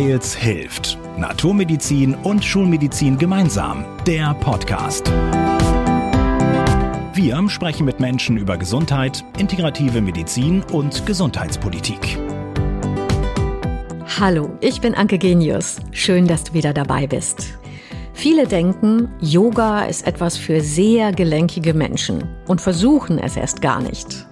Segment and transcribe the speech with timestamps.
[0.00, 0.98] Weils hilft.
[1.18, 3.84] Naturmedizin und Schulmedizin gemeinsam.
[4.06, 5.12] Der Podcast.
[7.12, 12.18] Wir sprechen mit Menschen über Gesundheit, integrative Medizin und Gesundheitspolitik.
[14.18, 15.76] Hallo, ich bin Anke Genius.
[15.92, 17.58] Schön, dass du wieder dabei bist.
[18.14, 24.26] Viele denken, Yoga ist etwas für sehr gelenkige Menschen und versuchen es erst gar nicht.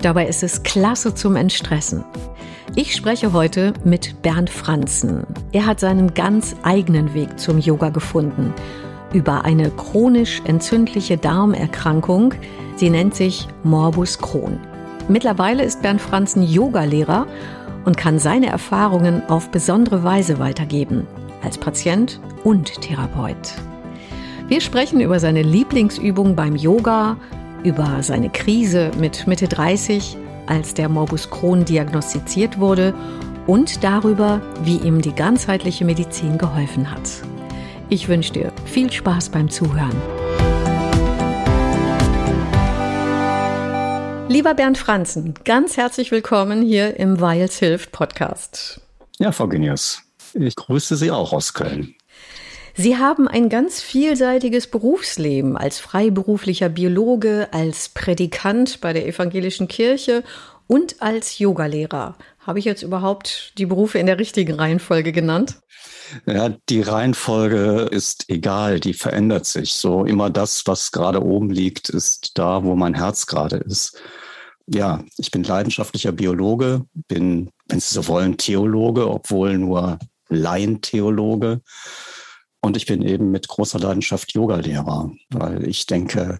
[0.00, 2.02] Dabei ist es klasse zum Entstressen.
[2.74, 5.26] Ich spreche heute mit Bernd Franzen.
[5.52, 8.54] Er hat seinen ganz eigenen Weg zum Yoga gefunden.
[9.12, 12.32] Über eine chronisch entzündliche Darmerkrankung.
[12.76, 14.58] Sie nennt sich Morbus Crohn.
[15.06, 17.26] Mittlerweile ist Bernd Franzen Yogalehrer
[17.84, 21.06] und kann seine Erfahrungen auf besondere Weise weitergeben.
[21.42, 23.52] Als Patient und Therapeut.
[24.48, 27.18] Wir sprechen über seine Lieblingsübung beim Yoga,
[27.64, 32.94] über seine Krise mit Mitte 30 als der Morbus Crohn diagnostiziert wurde
[33.46, 37.08] und darüber, wie ihm die ganzheitliche Medizin geholfen hat.
[37.88, 39.96] Ich wünsche dir viel Spaß beim Zuhören.
[44.28, 48.80] Lieber Bernd Franzen, ganz herzlich willkommen hier im Weils Hilft Podcast.
[49.18, 50.00] Ja, Frau Genius,
[50.32, 51.94] ich grüße Sie auch aus Köln.
[52.74, 60.24] Sie haben ein ganz vielseitiges Berufsleben als freiberuflicher Biologe, als Predikant bei der evangelischen Kirche
[60.66, 62.16] und als Yogalehrer.
[62.38, 65.60] Habe ich jetzt überhaupt die Berufe in der richtigen Reihenfolge genannt?
[66.26, 69.74] Ja, die Reihenfolge ist egal, die verändert sich.
[69.74, 74.00] So immer das, was gerade oben liegt, ist da, wo mein Herz gerade ist.
[74.66, 79.98] Ja, ich bin leidenschaftlicher Biologe, bin, wenn Sie so wollen, Theologe, obwohl nur
[80.28, 81.60] Laientheologe.
[82.62, 86.38] Und ich bin eben mit großer Leidenschaft Yogalehrer, weil ich denke,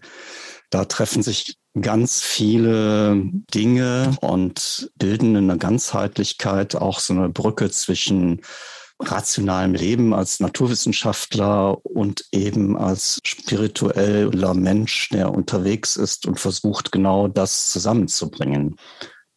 [0.69, 3.21] da treffen sich ganz viele
[3.53, 8.41] Dinge und bilden eine Ganzheitlichkeit, auch so eine Brücke zwischen
[8.99, 17.27] rationalem Leben als Naturwissenschaftler und eben als spiritueller Mensch, der unterwegs ist und versucht, genau
[17.27, 18.77] das zusammenzubringen.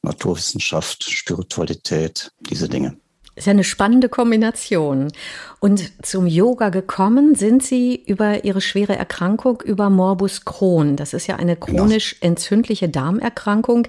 [0.02, 2.96] Naturwissenschaft, Spiritualität, diese Dinge.
[3.36, 5.12] Ist ja eine spannende Kombination.
[5.60, 10.96] Und zum Yoga gekommen sind Sie über Ihre schwere Erkrankung, über Morbus Crohn.
[10.96, 13.88] Das ist ja eine chronisch entzündliche Darmerkrankung.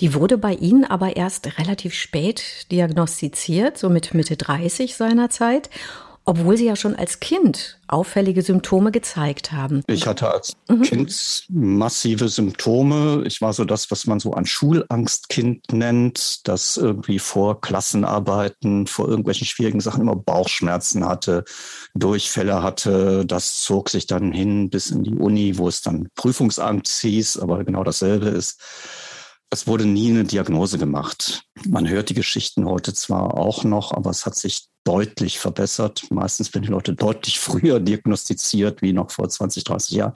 [0.00, 5.70] Die wurde bei Ihnen aber erst relativ spät diagnostiziert, so mit Mitte 30 seinerzeit
[6.26, 9.82] obwohl Sie ja schon als Kind auffällige Symptome gezeigt haben.
[9.86, 10.82] Ich hatte als mhm.
[10.82, 13.22] Kind massive Symptome.
[13.26, 19.08] Ich war so das, was man so ein Schulangstkind nennt, das irgendwie vor Klassenarbeiten, vor
[19.08, 21.44] irgendwelchen schwierigen Sachen immer Bauchschmerzen hatte,
[21.94, 23.24] Durchfälle hatte.
[23.24, 27.62] Das zog sich dann hin bis in die Uni, wo es dann Prüfungsangst hieß, aber
[27.62, 28.60] genau dasselbe ist.
[29.50, 31.44] Es wurde nie eine Diagnose gemacht.
[31.66, 36.04] Man hört die Geschichten heute zwar auch noch, aber es hat sich deutlich verbessert.
[36.10, 40.14] Meistens werden die Leute deutlich früher diagnostiziert, wie noch vor 20, 30 Jahren.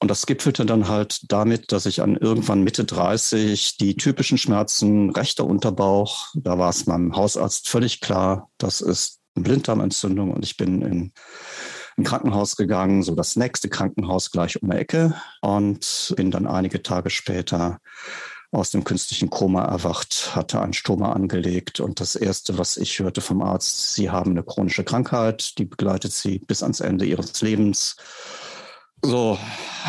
[0.00, 5.10] Und das gipfelte dann halt damit, dass ich an irgendwann Mitte 30 die typischen Schmerzen,
[5.10, 10.56] rechter Unterbauch, da war es meinem Hausarzt völlig klar, das ist eine Blinddarmentzündung und ich
[10.56, 11.12] bin in
[11.98, 16.82] ein Krankenhaus gegangen, so das nächste Krankenhaus gleich um die Ecke und bin dann einige
[16.82, 17.80] Tage später
[18.50, 23.20] aus dem künstlichen Koma erwacht, hatte einen Stoma angelegt und das Erste, was ich hörte
[23.20, 27.96] vom Arzt, Sie haben eine chronische Krankheit, die begleitet Sie bis ans Ende Ihres Lebens.
[29.02, 29.38] So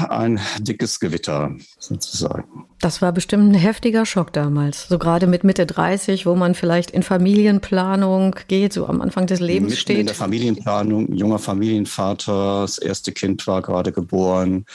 [0.08, 2.66] ein dickes Gewitter sozusagen.
[2.80, 4.88] Das war bestimmt ein heftiger Schock damals.
[4.88, 9.40] So gerade mit Mitte 30, wo man vielleicht in Familienplanung geht, so am Anfang des
[9.40, 10.00] Lebens Mitten steht.
[10.00, 14.66] In der Familienplanung, junger Familienvater, das erste Kind war gerade geboren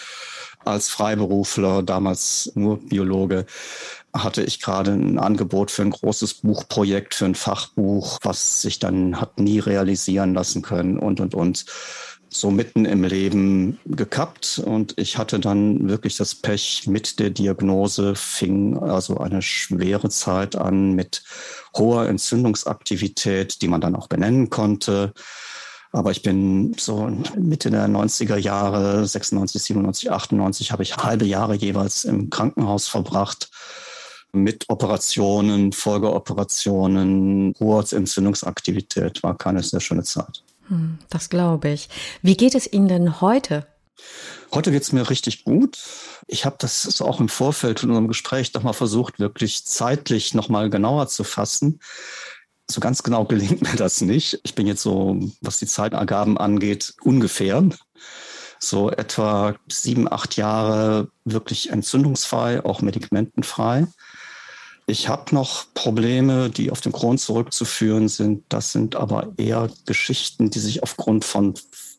[0.64, 3.46] als Freiberufler, damals nur Biologe,
[4.14, 9.20] hatte ich gerade ein Angebot für ein großes Buchprojekt, für ein Fachbuch, was sich dann
[9.20, 11.66] hat nie realisieren lassen können und, und, und.
[12.34, 18.16] So mitten im Leben gekappt und ich hatte dann wirklich das Pech mit der Diagnose,
[18.16, 21.22] fing also eine schwere Zeit an mit
[21.76, 25.14] hoher Entzündungsaktivität, die man dann auch benennen konnte
[25.94, 27.08] aber ich bin so
[27.38, 33.48] Mitte der 90er Jahre, 96, 97, 98, habe ich halbe Jahre jeweils im Krankenhaus verbracht
[34.32, 39.22] mit Operationen, Folgeoperationen, hoher Entzündungsaktivität.
[39.22, 40.42] War keine sehr schöne Zeit.
[40.68, 41.88] Hm, das glaube ich.
[42.22, 43.66] Wie geht es Ihnen denn heute?
[44.52, 45.78] Heute geht es mir richtig gut.
[46.26, 51.08] Ich habe das auch im Vorfeld in unserem Gespräch nochmal versucht, wirklich zeitlich nochmal genauer
[51.08, 51.80] zu fassen.
[52.70, 54.40] So ganz genau gelingt mir das nicht.
[54.44, 57.68] Ich bin jetzt so, was die Zeitangaben angeht, ungefähr
[58.58, 63.86] so etwa sieben, acht Jahre wirklich entzündungsfrei, auch medikamentenfrei.
[64.86, 68.44] Ich habe noch Probleme, die auf den Grund zurückzuführen sind.
[68.48, 71.54] Das sind aber eher Geschichten, die sich aufgrund von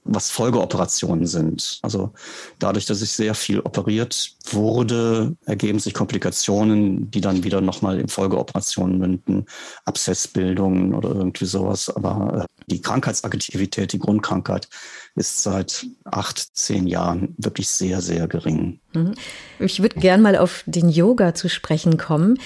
[0.06, 1.80] was Folgeoperationen sind.
[1.82, 2.14] Also
[2.60, 8.08] dadurch, dass ich sehr viel operiert wurde, ergeben sich Komplikationen, die dann wieder nochmal in
[8.08, 9.46] Folgeoperationen münden,
[9.86, 11.90] Abszessbildungen oder irgendwie sowas.
[11.90, 14.70] Aber äh, die Krankheitsaktivität, die Grundkrankheit
[15.16, 18.80] ist seit acht, zehn Jahren wirklich sehr, sehr gering.
[18.94, 19.16] Mhm.
[19.58, 22.38] Ich würde gern mal auf den Yoga zu sprechen kommen.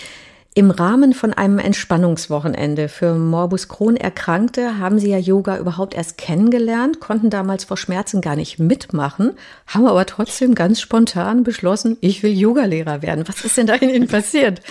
[0.55, 6.17] Im Rahmen von einem Entspannungswochenende für Morbus Crohn Erkrankte haben Sie ja Yoga überhaupt erst
[6.17, 9.33] kennengelernt, konnten damals vor Schmerzen gar nicht mitmachen,
[9.67, 13.27] haben aber trotzdem ganz spontan beschlossen, ich will Yogalehrer werden.
[13.27, 14.61] Was ist denn da in Ihnen passiert?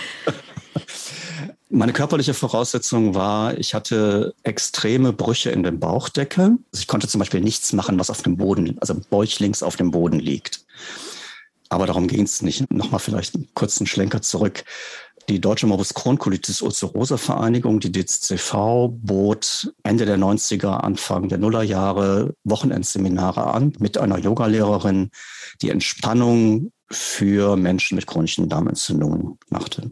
[1.70, 6.44] Meine körperliche Voraussetzung war, ich hatte extreme Brüche in dem Bauchdeckel.
[6.72, 9.92] Also ich konnte zum Beispiel nichts machen, was auf dem Boden, also bäuchlings auf dem
[9.92, 10.64] Boden liegt.
[11.68, 12.70] Aber darum ging es nicht.
[12.72, 14.64] Nochmal vielleicht einen kurzen Schlenker zurück.
[15.28, 21.36] Die Deutsche Morbus Crohn Colitis Ulcerosa Vereinigung, die DCV, bot Ende der 90er, Anfang der
[21.36, 25.10] Nullerjahre Wochenendseminare an mit einer Yogalehrerin,
[25.60, 29.90] die Entspannung für Menschen mit chronischen Darmentzündungen machte.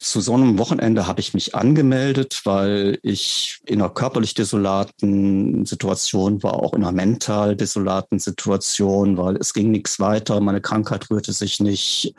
[0.00, 6.42] Zu so einem Wochenende habe ich mich angemeldet, weil ich in einer körperlich desolaten Situation
[6.42, 11.32] war, auch in einer mental desolaten Situation, weil es ging nichts weiter, meine Krankheit rührte
[11.32, 12.14] sich nicht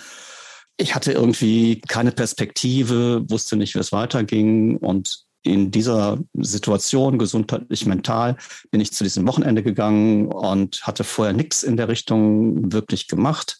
[0.79, 4.77] ich hatte irgendwie keine Perspektive, wusste nicht, wie es weiterging.
[4.77, 8.37] Und in dieser Situation, gesundheitlich, mental,
[8.71, 13.59] bin ich zu diesem Wochenende gegangen und hatte vorher nichts in der Richtung wirklich gemacht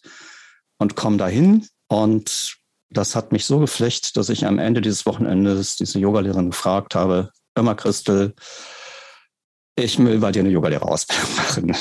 [0.78, 1.66] und komme dahin.
[1.88, 2.56] Und
[2.88, 7.30] das hat mich so geflecht, dass ich am Ende dieses Wochenendes diese Yogalehrerin gefragt habe,
[7.54, 8.34] immer Christel,
[9.76, 11.76] ich will bei dir eine Yogalehrerausbildung machen.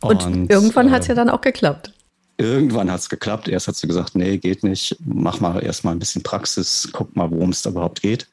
[0.00, 1.92] Und, und irgendwann äh, hat es ja dann auch geklappt.
[2.36, 3.48] Irgendwann hat es geklappt.
[3.48, 4.96] Erst hat sie gesagt, nee, geht nicht.
[5.04, 8.28] Mach mal erstmal ein bisschen Praxis, guck mal, worum es da überhaupt geht.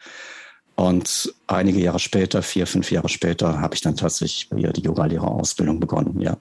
[0.75, 5.79] Und einige Jahre später, vier, fünf Jahre später, habe ich dann tatsächlich hier die Yogalehrerausbildung
[5.79, 6.37] begonnen, ja.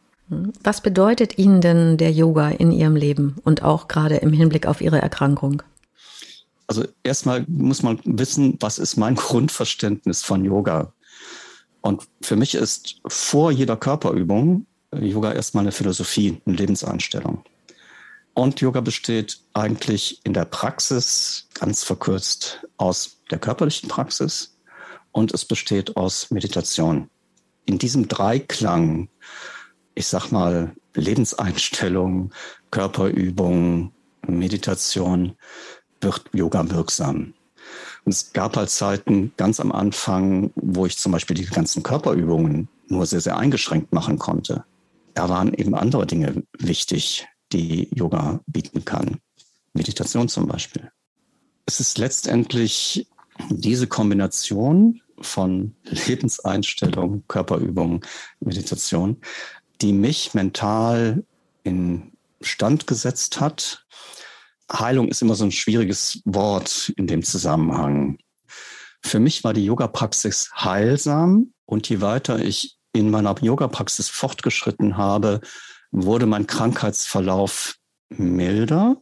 [0.63, 4.81] Was bedeutet Ihnen denn der Yoga in Ihrem Leben und auch gerade im Hinblick auf
[4.81, 5.63] Ihre Erkrankung?
[6.69, 10.93] Also erstmal muss man wissen, was ist mein Grundverständnis von Yoga?
[11.81, 14.67] Und für mich ist vor jeder Körperübung
[14.99, 17.45] Yoga erstmal eine Philosophie, eine Lebenseinstellung.
[18.35, 24.57] Und Yoga besteht eigentlich in der Praxis, ganz verkürzt, aus der körperlichen Praxis
[25.13, 27.09] und es besteht aus Meditation.
[27.67, 29.09] In diesem Dreiklang,
[29.95, 32.33] ich sag mal, Lebenseinstellung,
[32.71, 33.93] Körperübung,
[34.27, 35.37] Meditation,
[36.01, 37.35] wird Yoga wirksam.
[38.05, 42.69] Und es gab halt Zeiten ganz am Anfang, wo ich zum Beispiel die ganzen Körperübungen
[42.89, 44.65] nur sehr, sehr eingeschränkt machen konnte
[45.21, 49.21] da waren eben andere Dinge wichtig, die Yoga bieten kann.
[49.75, 50.91] Meditation zum Beispiel.
[51.67, 53.07] Es ist letztendlich
[53.51, 58.03] diese Kombination von Lebenseinstellung, Körperübung,
[58.41, 59.19] Meditation,
[59.83, 61.23] die mich mental
[61.65, 63.85] in Stand gesetzt hat.
[64.73, 68.17] Heilung ist immer so ein schwieriges Wort in dem Zusammenhang.
[69.03, 75.41] Für mich war die Yoga-Praxis heilsam und je weiter ich in meiner Yoga-Praxis fortgeschritten habe,
[75.91, 77.77] wurde mein Krankheitsverlauf
[78.09, 78.97] milder.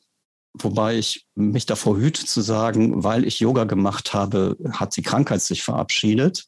[0.55, 5.43] Wobei ich mich davor hüte zu sagen, weil ich Yoga gemacht habe, hat die Krankheit
[5.43, 6.47] sich verabschiedet.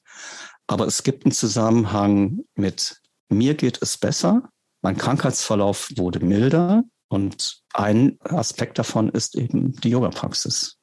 [0.67, 4.51] Aber es gibt einen Zusammenhang mit mir geht es besser,
[4.83, 10.80] mein Krankheitsverlauf wurde milder und ein Aspekt davon ist eben die Yoga-Praxis.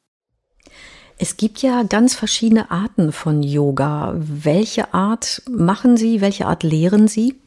[1.20, 4.14] Es gibt ja ganz verschiedene Arten von Yoga.
[4.16, 6.22] Welche Art machen Sie?
[6.22, 7.42] Welche Art lehren Sie?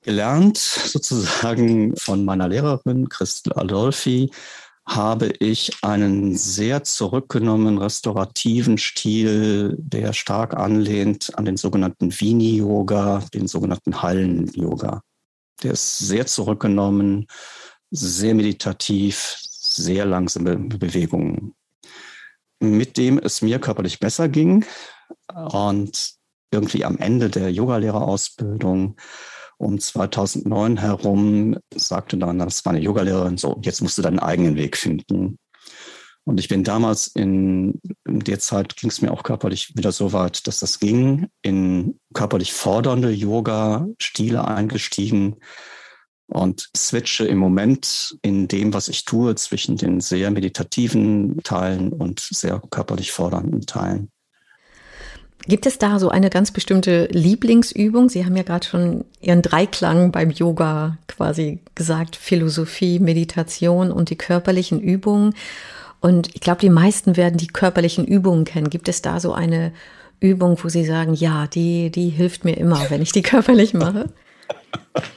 [0.00, 4.30] Gelernt sozusagen von meiner Lehrerin Christel Adolfi
[4.88, 13.48] habe ich einen sehr zurückgenommenen restaurativen Stil, der stark anlehnt an den sogenannten Vini-Yoga, den
[13.48, 15.02] sogenannten Hallen-Yoga.
[15.62, 17.26] Der ist sehr zurückgenommen,
[17.90, 21.55] sehr meditativ, sehr langsame Bewegungen
[22.60, 24.64] mit dem es mir körperlich besser ging.
[25.28, 26.14] Und
[26.50, 28.96] irgendwie am Ende der Yogalehrerausbildung
[29.58, 34.56] um 2009 herum sagte dann, das war eine Yogalehrerin, so, jetzt musst du deinen eigenen
[34.56, 35.38] Weg finden.
[36.24, 40.12] Und ich bin damals in, in der Zeit ging es mir auch körperlich wieder so
[40.12, 45.36] weit, dass das ging, in körperlich fordernde Yoga-Stile eingestiegen,
[46.28, 52.20] und switche im Moment in dem, was ich tue, zwischen den sehr meditativen Teilen und
[52.20, 54.10] sehr körperlich fordernden Teilen.
[55.48, 58.08] Gibt es da so eine ganz bestimmte Lieblingsübung?
[58.08, 64.16] Sie haben ja gerade schon Ihren Dreiklang beim Yoga quasi gesagt, Philosophie, Meditation und die
[64.16, 65.34] körperlichen Übungen.
[66.00, 68.70] Und ich glaube, die meisten werden die körperlichen Übungen kennen.
[68.70, 69.72] Gibt es da so eine
[70.18, 74.10] Übung, wo Sie sagen, ja, die, die hilft mir immer, wenn ich die körperlich mache?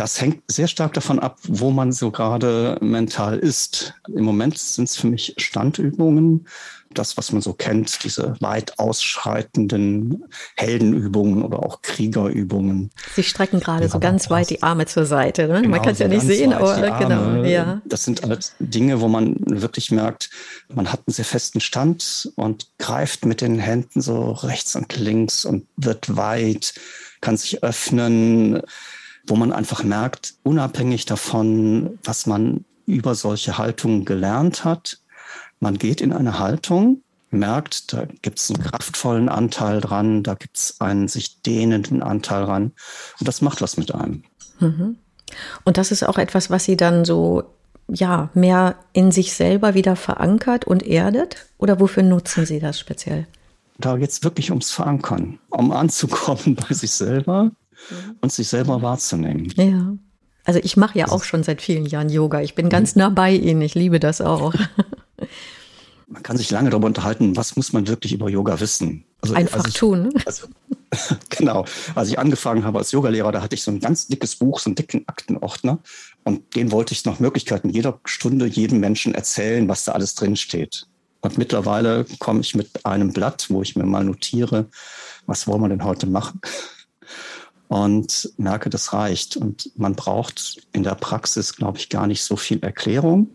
[0.00, 3.92] Das hängt sehr stark davon ab, wo man so gerade mental ist.
[4.08, 6.46] Im Moment sind es für mich Standübungen,
[6.94, 10.24] das, was man so kennt, diese weit ausschreitenden
[10.56, 12.90] Heldenübungen oder auch Kriegerübungen.
[13.14, 15.46] Sie strecken gerade so ganz weit die Arme zur Seite.
[15.48, 15.60] Ne?
[15.60, 17.44] Genau, man kann es ja nicht sehen, aber genau.
[17.44, 17.82] Ja.
[17.84, 20.30] Das sind halt Dinge, wo man wirklich merkt,
[20.72, 25.44] man hat einen sehr festen Stand und greift mit den Händen so rechts und links
[25.44, 26.72] und wird weit,
[27.20, 28.62] kann sich öffnen
[29.26, 34.98] wo man einfach merkt, unabhängig davon, was man über solche Haltungen gelernt hat,
[35.60, 40.56] man geht in eine Haltung, merkt, da gibt es einen kraftvollen Anteil dran, da gibt
[40.56, 42.72] es einen sich dehnenden Anteil dran
[43.18, 44.24] und das macht was mit einem.
[44.58, 44.96] Mhm.
[45.64, 47.44] Und das ist auch etwas, was Sie dann so
[47.92, 51.46] ja mehr in sich selber wieder verankert und erdet?
[51.58, 53.26] Oder wofür nutzen Sie das speziell?
[53.78, 57.50] Da geht es wirklich ums Verankern, um anzukommen bei sich selber
[57.90, 58.16] mhm.
[58.20, 59.52] und sich selber wahrzunehmen.
[59.56, 59.96] Ja.
[60.44, 62.40] Also ich mache ja auch schon seit vielen Jahren Yoga.
[62.40, 63.62] Ich bin ganz nah bei Ihnen.
[63.62, 64.54] Ich liebe das auch.
[66.10, 69.04] Man kann sich lange darüber unterhalten, was muss man wirklich über Yoga wissen.
[69.20, 70.12] Also, Einfach ich, tun.
[70.26, 70.48] Also,
[71.28, 71.64] genau.
[71.94, 74.70] Als ich angefangen habe als Yogalehrer, da hatte ich so ein ganz dickes Buch, so
[74.70, 75.78] einen dicken Aktenordner.
[76.24, 80.34] Und den wollte ich nach Möglichkeiten jeder Stunde jedem Menschen erzählen, was da alles drin
[80.34, 80.88] steht.
[81.20, 84.66] Und mittlerweile komme ich mit einem Blatt, wo ich mir mal notiere,
[85.26, 86.40] was wollen wir denn heute machen?
[87.70, 89.36] Und merke, das reicht.
[89.36, 93.30] Und man braucht in der Praxis, glaube ich, gar nicht so viel Erklärung.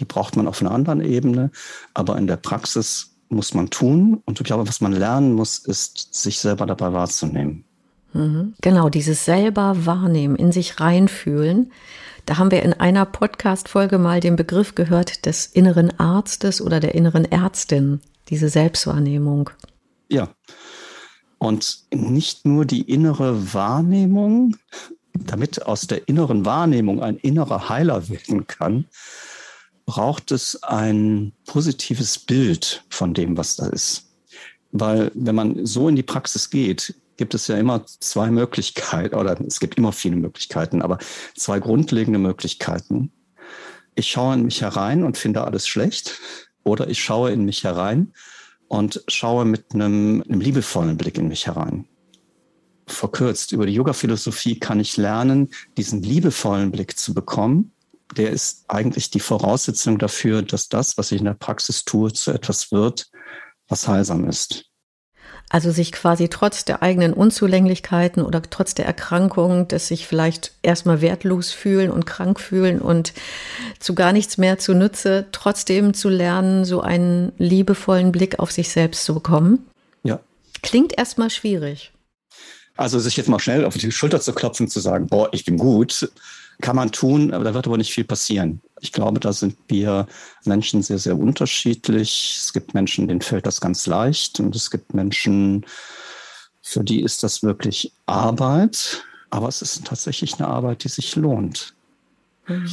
[0.00, 1.52] Die braucht man auf einer anderen Ebene.
[1.94, 4.20] Aber in der Praxis muss man tun.
[4.24, 7.64] Und ich glaube, was man lernen muss, ist, sich selber dabei wahrzunehmen.
[8.12, 8.54] Mhm.
[8.60, 11.70] Genau, dieses selber wahrnehmen, in sich reinfühlen.
[12.24, 16.96] Da haben wir in einer Podcast-Folge mal den Begriff gehört des inneren Arztes oder der
[16.96, 18.00] inneren Ärztin,
[18.30, 19.50] diese Selbstwahrnehmung.
[20.08, 20.30] Ja,
[21.46, 24.56] und nicht nur die innere Wahrnehmung,
[25.14, 28.86] damit aus der inneren Wahrnehmung ein innerer Heiler werden kann,
[29.86, 34.06] braucht es ein positives Bild von dem, was da ist.
[34.72, 39.40] Weil wenn man so in die Praxis geht, gibt es ja immer zwei Möglichkeiten, oder
[39.46, 40.98] es gibt immer viele Möglichkeiten, aber
[41.36, 43.12] zwei grundlegende Möglichkeiten.
[43.94, 46.18] Ich schaue in mich herein und finde alles schlecht,
[46.64, 48.12] oder ich schaue in mich herein
[48.68, 51.86] und schaue mit einem, einem liebevollen Blick in mich herein.
[52.86, 57.72] Verkürzt, über die Yoga-Philosophie kann ich lernen, diesen liebevollen Blick zu bekommen.
[58.16, 62.30] Der ist eigentlich die Voraussetzung dafür, dass das, was ich in der Praxis tue, zu
[62.30, 63.10] etwas wird,
[63.68, 64.65] was heilsam ist.
[65.48, 71.00] Also sich quasi trotz der eigenen Unzulänglichkeiten oder trotz der Erkrankung, dass sich vielleicht erstmal
[71.00, 73.12] wertlos fühlen und krank fühlen und
[73.78, 78.70] zu gar nichts mehr zu Nütze, trotzdem zu lernen, so einen liebevollen Blick auf sich
[78.70, 79.64] selbst zu bekommen.
[80.02, 80.18] Ja.
[80.62, 81.92] Klingt erstmal schwierig.
[82.76, 85.58] Also sich jetzt mal schnell auf die Schulter zu klopfen, zu sagen, boah, ich bin
[85.58, 86.10] gut,
[86.60, 88.60] kann man tun, aber da wird aber nicht viel passieren.
[88.80, 90.06] Ich glaube, da sind wir
[90.44, 92.36] Menschen sehr, sehr unterschiedlich.
[92.38, 95.66] Es gibt Menschen, denen fällt das ganz leicht und es gibt Menschen,
[96.62, 101.74] für die ist das wirklich Arbeit, aber es ist tatsächlich eine Arbeit, die sich lohnt.
[102.46, 102.70] Mhm.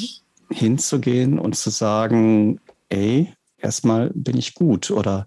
[0.49, 2.59] Hinzugehen und zu sagen,
[2.89, 5.25] ey, erstmal bin ich gut oder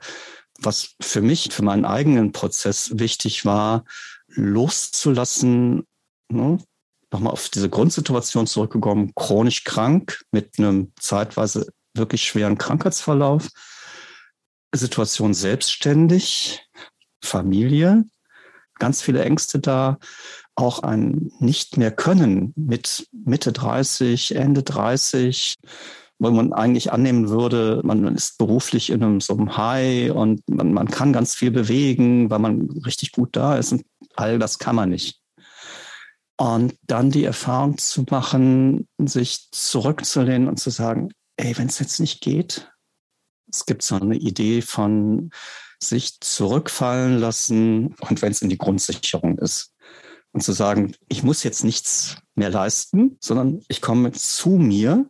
[0.58, 3.84] was für mich, für meinen eigenen Prozess wichtig war,
[4.28, 5.86] loszulassen,
[6.28, 6.58] ne,
[7.12, 13.48] nochmal auf diese Grundsituation zurückgekommen, chronisch krank mit einem zeitweise wirklich schweren Krankheitsverlauf,
[14.74, 16.62] Situation selbstständig,
[17.22, 18.04] Familie,
[18.78, 19.98] ganz viele Ängste da,
[20.54, 25.56] auch ein nicht mehr können mit Mitte 30, Ende 30,
[26.18, 30.72] wo man eigentlich annehmen würde, man ist beruflich in einem so einem High und man,
[30.72, 33.72] man kann ganz viel bewegen, weil man richtig gut da ist.
[33.72, 33.84] Und
[34.14, 35.20] all das kann man nicht.
[36.38, 41.98] Und dann die Erfahrung zu machen, sich zurückzulehnen und zu sagen, ey, wenn es jetzt
[41.98, 42.70] nicht geht,
[43.50, 45.30] es gibt so eine Idee von
[45.82, 49.72] sich zurückfallen lassen und wenn es in die Grundsicherung ist.
[50.32, 55.08] Und zu sagen, ich muss jetzt nichts mehr leisten, sondern ich komme zu mir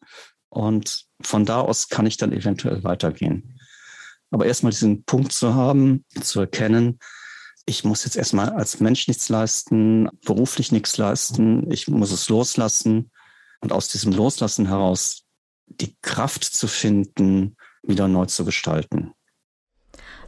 [0.50, 3.58] und von da aus kann ich dann eventuell weitergehen.
[4.30, 7.00] Aber erstmal diesen Punkt zu haben, zu erkennen,
[7.66, 13.10] ich muss jetzt erstmal als Mensch nichts leisten, beruflich nichts leisten, ich muss es loslassen
[13.60, 15.24] und aus diesem Loslassen heraus
[15.66, 19.12] die Kraft zu finden, wieder neu zu gestalten.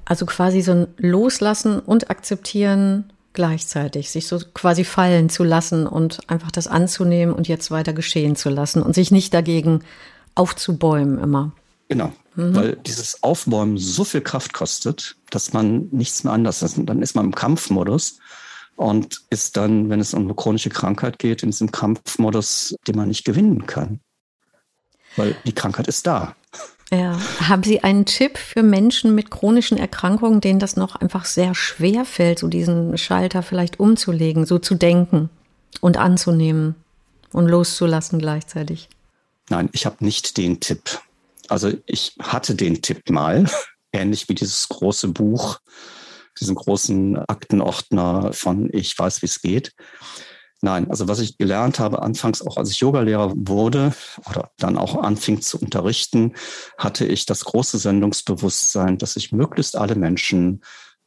[0.05, 6.29] Also quasi so ein Loslassen und Akzeptieren gleichzeitig, sich so quasi fallen zu lassen und
[6.29, 9.85] einfach das anzunehmen und jetzt weiter geschehen zu lassen und sich nicht dagegen
[10.35, 11.53] aufzubäumen immer.
[11.89, 12.55] Genau, mhm.
[12.55, 16.79] weil dieses Aufbäumen so viel Kraft kostet, dass man nichts mehr anders ist.
[16.79, 18.19] Dann ist man im Kampfmodus
[18.77, 23.09] und ist dann, wenn es um eine chronische Krankheit geht, in diesem Kampfmodus, den man
[23.09, 24.01] nicht gewinnen kann.
[25.17, 26.37] Weil die Krankheit ist da.
[26.91, 27.19] Ja.
[27.41, 32.05] Haben Sie einen Tipp für Menschen mit chronischen Erkrankungen, denen das noch einfach sehr schwer
[32.05, 35.29] fällt, so diesen Schalter vielleicht umzulegen, so zu denken
[35.81, 36.77] und anzunehmen
[37.33, 38.89] und loszulassen gleichzeitig?
[39.51, 41.01] Nein, ich habe nicht den Tipp.
[41.49, 43.51] Also ich hatte den Tipp mal,
[43.93, 45.59] ähnlich wie dieses große Buch,
[46.41, 49.73] diesen großen Aktenordner von Ich weiß, wie es geht.
[50.61, 53.93] Nein, also was ich gelernt habe, anfangs auch als ich Yogalehrer wurde
[54.29, 56.35] oder dann auch anfing zu unterrichten,
[56.77, 60.63] hatte ich das große Sendungsbewusstsein, dass ich möglichst alle Menschen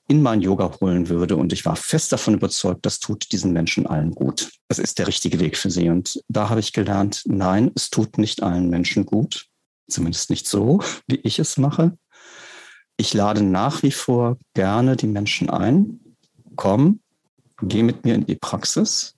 [0.08, 1.36] in mein Yoga holen würde.
[1.36, 4.52] Und ich war fest davon überzeugt, das tut diesen Menschen allen gut.
[4.70, 5.90] Das ist der richtige Weg für sie.
[5.90, 9.51] Und da habe ich gelernt, nein, es tut nicht allen Menschen gut.
[9.90, 11.98] Zumindest nicht so, wie ich es mache.
[12.98, 16.00] Ich lade nach wie vor gerne die Menschen ein.
[16.56, 17.00] Komm,
[17.62, 19.16] geh mit mir in die Praxis.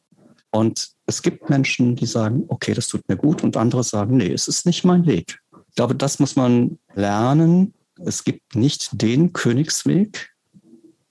[0.51, 4.31] Und es gibt Menschen, die sagen, okay, das tut mir gut, und andere sagen, nee,
[4.31, 5.39] es ist nicht mein Weg.
[5.69, 7.73] Ich glaube, das muss man lernen.
[8.05, 10.32] Es gibt nicht den Königsweg,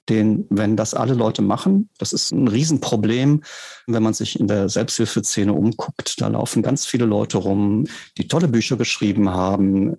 [0.08, 3.42] den, wenn das alle Leute machen, das ist ein Riesenproblem,
[3.86, 6.20] wenn man sich in der Selbsthilfeszene umguckt.
[6.20, 7.86] Da laufen ganz viele Leute rum,
[8.18, 9.96] die tolle Bücher geschrieben haben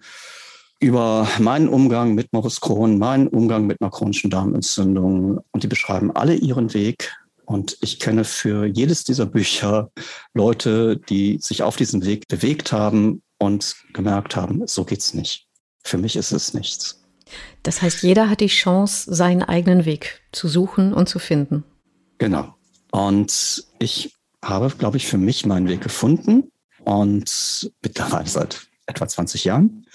[0.80, 5.40] über meinen Umgang mit Morbus Crohn, meinen Umgang mit einer chronischen Darmentzündung.
[5.52, 9.92] Und die beschreiben alle ihren Weg und ich kenne für jedes dieser Bücher
[10.34, 15.48] Leute, die sich auf diesem Weg bewegt haben und gemerkt haben, so geht's nicht.
[15.84, 17.03] Für mich ist es nichts.
[17.64, 21.64] Das heißt, jeder hat die Chance, seinen eigenen Weg zu suchen und zu finden.
[22.18, 22.56] Genau.
[22.92, 24.14] Und ich
[24.44, 26.52] habe, glaube ich, für mich meinen Weg gefunden
[26.84, 29.86] und mittlerweile seit etwa 20 Jahren.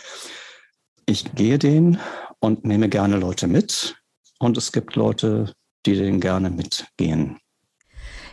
[1.07, 1.99] Ich gehe den
[2.40, 3.97] und nehme gerne Leute mit.
[4.38, 5.52] Und es gibt Leute,
[5.85, 7.38] die den gerne mitgehen.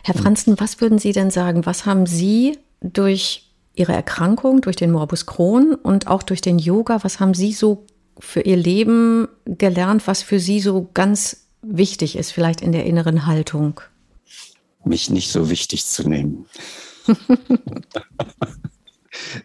[0.04, 1.66] Herr Franzen, was würden Sie denn sagen?
[1.66, 7.02] Was haben Sie durch Ihre Erkrankung, durch den Morbus Crohn und auch durch den Yoga,
[7.02, 7.86] was haben Sie so
[8.18, 13.26] für Ihr Leben gelernt, was für Sie so ganz wichtig ist, vielleicht in der inneren
[13.26, 13.80] Haltung?
[14.84, 16.46] Mich nicht so wichtig zu nehmen.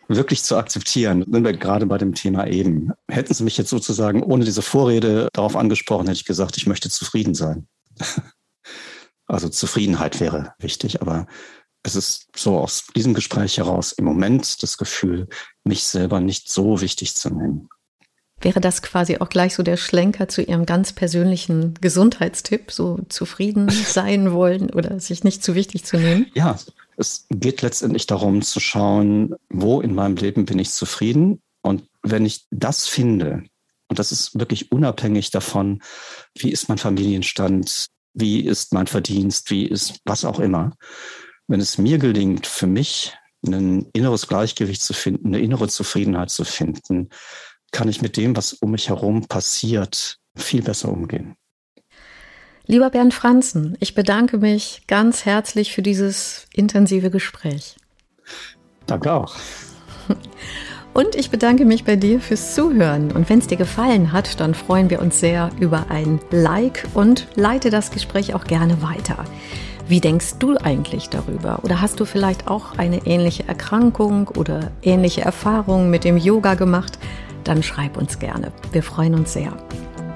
[0.08, 1.26] wirklich zu akzeptieren.
[1.30, 2.92] Sind wir gerade bei dem Thema eben.
[3.08, 6.90] Hätten Sie mich jetzt sozusagen ohne diese Vorrede darauf angesprochen, hätte ich gesagt, ich möchte
[6.90, 7.68] zufrieden sein.
[9.28, 11.26] Also Zufriedenheit wäre wichtig, aber
[11.84, 15.30] es ist so aus diesem Gespräch heraus im Moment das Gefühl,
[15.64, 17.70] mich selber nicht so wichtig zu nehmen.
[18.42, 23.70] Wäre das quasi auch gleich so der Schlenker zu Ihrem ganz persönlichen Gesundheitstipp, so zufrieden
[23.86, 26.28] sein wollen oder sich nicht zu wichtig zu nehmen?
[26.34, 26.58] Ja,
[26.98, 31.42] es geht letztendlich darum zu schauen, wo in meinem Leben bin ich zufrieden.
[31.62, 33.44] Und wenn ich das finde,
[33.88, 35.82] und das ist wirklich unabhängig davon,
[36.36, 40.72] wie ist mein Familienstand, wie ist mein Verdienst, wie ist was auch immer.
[41.48, 43.14] Wenn es mir gelingt, für mich
[43.46, 47.10] ein inneres Gleichgewicht zu finden, eine innere Zufriedenheit zu finden,
[47.72, 51.36] kann ich mit dem, was um mich herum passiert, viel besser umgehen.
[52.66, 57.76] Lieber Bernd Franzen, ich bedanke mich ganz herzlich für dieses intensive Gespräch.
[58.86, 59.36] Danke auch.
[60.94, 63.14] Und ich bedanke mich bei dir fürs Zuhören.
[63.14, 67.28] Und wenn es dir gefallen hat, dann freuen wir uns sehr über ein Like und
[67.36, 69.24] leite das Gespräch auch gerne weiter.
[69.88, 71.60] Wie denkst du eigentlich darüber?
[71.64, 77.00] Oder hast du vielleicht auch eine ähnliche Erkrankung oder ähnliche Erfahrungen mit dem Yoga gemacht?
[77.44, 78.52] Dann schreib uns gerne.
[78.72, 79.52] Wir freuen uns sehr.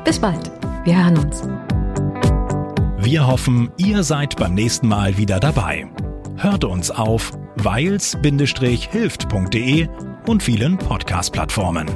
[0.03, 0.51] Bis bald.
[0.83, 1.41] Wir hören uns.
[2.99, 5.87] Wir hoffen, ihr seid beim nächsten Mal wieder dabei.
[6.37, 9.87] Hört uns auf weils-hilft.de
[10.27, 11.89] und vielen Podcast-Plattformen.